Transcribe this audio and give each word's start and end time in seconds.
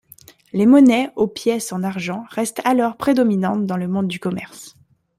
Les 0.51 0.65
monnaies 0.65 1.11
aux 1.15 1.27
pièces 1.27 1.71
en 1.71 1.83
argent 1.83 2.25
restent 2.31 2.63
alors 2.65 2.97
prédominantes 2.97 3.67
dans 3.67 3.77
le 3.77 3.87
monde 3.87 4.07
du 4.07 4.17
commerce. 4.19 4.75